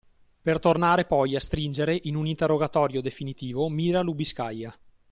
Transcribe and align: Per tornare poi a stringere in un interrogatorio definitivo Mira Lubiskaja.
Per 0.41 0.59
tornare 0.59 1.05
poi 1.05 1.35
a 1.35 1.39
stringere 1.39 1.95
in 2.05 2.15
un 2.15 2.25
interrogatorio 2.25 3.01
definitivo 3.03 3.69
Mira 3.69 4.01
Lubiskaja. 4.01 4.75